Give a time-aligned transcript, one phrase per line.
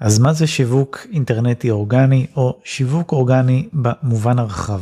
[0.00, 4.80] אז מה זה שיווק אינטרנטי אורגני או שיווק אורגני במובן הרחב?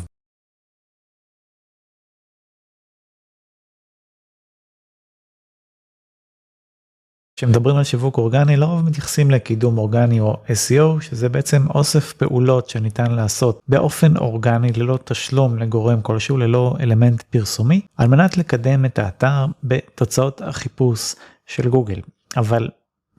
[7.36, 13.10] כשמדברים על שיווק אורגני לרוב מתייחסים לקידום אורגני או SEO שזה בעצם אוסף פעולות שניתן
[13.10, 19.46] לעשות באופן אורגני ללא תשלום לגורם כלשהו ללא אלמנט פרסומי על מנת לקדם את האתר
[19.64, 21.14] בתוצאות החיפוש
[21.46, 22.00] של גוגל
[22.36, 22.68] אבל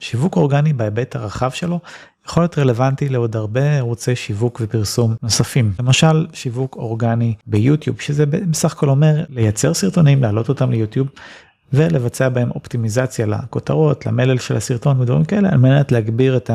[0.03, 1.79] שיווק אורגני בהיבט הרחב שלו
[2.27, 8.73] יכול להיות רלוונטי לעוד הרבה ערוצי שיווק ופרסום נוספים למשל שיווק אורגני ביוטיוב שזה בסך
[8.73, 11.07] הכל אומר לייצר סרטונים להעלות אותם ליוטיוב
[11.73, 16.51] ולבצע בהם אופטימיזציה לכותרות למלל של הסרטון ודברים כאלה על מנת להגביר את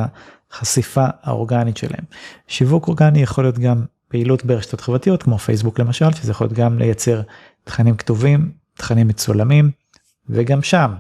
[0.53, 2.05] החשיפה האורגנית שלהם.
[2.48, 6.78] שיווק אורגני יכול להיות גם פעילות ברשתות חברתיות כמו פייסבוק למשל שזה יכול להיות גם
[6.78, 7.20] לייצר
[7.65, 9.70] תכנים כתובים תכנים מצולמים
[10.28, 10.92] וגם שם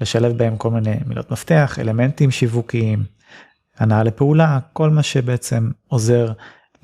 [0.00, 3.04] לשלב בהם כל מיני מילות מפתח אלמנטים שיווקיים
[3.78, 6.32] הנעה לפעולה כל מה שבעצם עוזר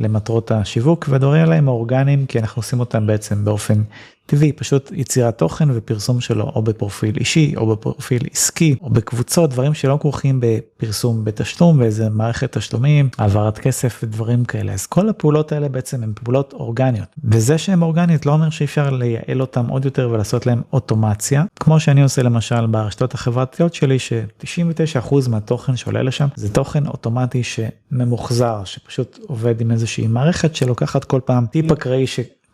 [0.01, 3.83] למטרות השיווק והדברים האלה הם אורגניים כי אנחנו עושים אותם בעצם באופן
[4.27, 9.75] טבעי פשוט יצירת תוכן ופרסום שלו או בפרופיל אישי או בפרופיל עסקי או בקבוצות דברים
[9.75, 15.69] שלא כרוכים בפרסום בתשלום ואיזה מערכת תשלומים העברת כסף ודברים כאלה אז כל הפעולות האלה
[15.69, 20.11] בעצם הן פעולות אורגניות וזה שהן אורגניות לא אומר שאי אפשר לייעל אותם עוד יותר
[20.13, 26.53] ולעשות להם אוטומציה כמו שאני עושה למשל ברשתות החברתיות שלי ש99% מהתוכן שעולה לשם זה
[26.53, 32.05] תוכן אוטומטי שממוחזר שפשוט עובד עם איזושהי מערכת שלוקחת כל פעם טיפ אקראי.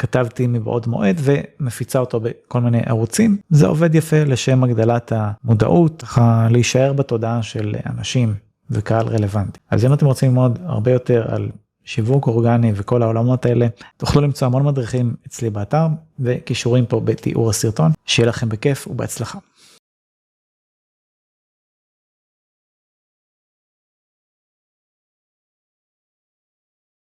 [0.01, 3.37] כתבתי מבעוד מועד ומפיצה אותו בכל מיני ערוצים.
[3.51, 8.35] זה עובד יפה לשם הגדלת המודעות ככה להישאר בתודעה של אנשים
[8.71, 9.61] וקהל רלוונטי.
[9.71, 11.49] אז אם אתם רוצים ללמוד הרבה יותר על
[11.85, 15.87] שיווק אורגני וכל העולמות האלה תוכלו למצוא המון מדריכים אצלי באתר
[16.21, 17.93] וקישורים פה בתיאור הסרטון.
[18.07, 19.39] שיהיה לכם בכיף ובהצלחה.